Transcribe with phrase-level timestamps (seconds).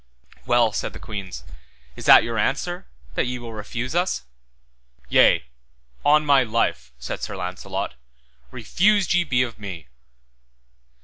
[0.47, 1.43] Well, said the queens,
[1.95, 4.23] is this your answer, that ye will refuse us.
[5.09, 5.43] Yea,
[6.03, 7.93] on my life, said Sir Launcelot,
[8.49, 9.89] refused ye be of me.